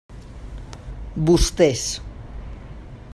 [1.27, 1.85] Vostès.